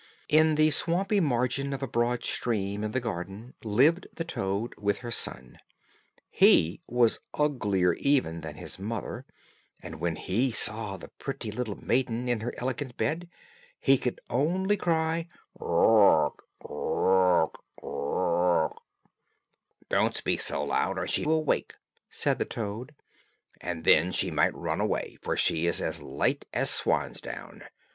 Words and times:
In 0.29 0.55
the 0.55 0.71
swampy 0.71 1.19
margin 1.19 1.73
of 1.73 1.83
a 1.83 1.87
broad 1.87 2.23
stream 2.25 2.83
in 2.83 2.89
the 2.89 2.99
garden 2.99 3.53
lived 3.63 4.07
the 4.11 4.23
toad, 4.23 4.73
with 4.79 4.97
her 5.05 5.11
son. 5.11 5.59
He 6.31 6.81
was 6.87 7.19
uglier 7.35 7.93
even 7.93 8.41
than 8.41 8.55
his 8.55 8.79
mother, 8.79 9.27
and 9.79 9.99
when 9.99 10.15
he 10.15 10.49
saw 10.49 10.97
the 10.97 11.09
pretty 11.19 11.51
little 11.51 11.75
maiden 11.75 12.27
in 12.27 12.39
her 12.39 12.51
elegant 12.57 12.97
bed, 12.97 13.29
he 13.79 13.99
could 13.99 14.19
only 14.27 14.75
cry, 14.75 15.29
"Croak, 15.55 16.47
croak, 16.59 17.63
croak." 17.79 18.81
"Don't 19.87 20.15
speak 20.15 20.41
so 20.41 20.63
loud, 20.63 20.97
or 20.97 21.05
she 21.05 21.25
will 21.27 21.43
wake," 21.43 21.75
said 22.09 22.39
the 22.39 22.45
toad, 22.45 22.95
"and 23.61 23.83
then 23.83 24.11
she 24.11 24.31
might 24.31 24.55
run 24.55 24.81
away, 24.81 25.19
for 25.21 25.37
she 25.37 25.67
is 25.67 25.79
as 25.79 26.01
light 26.01 26.43
as 26.51 26.71
swan's 26.71 27.21
down. 27.21 27.65